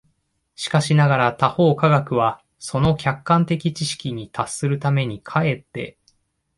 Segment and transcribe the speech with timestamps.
[0.55, 5.99] しかしながら他方科学は、その客観的知識に達するために、却って